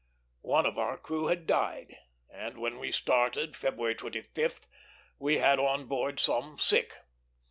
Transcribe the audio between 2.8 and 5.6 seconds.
started, February 25th, we had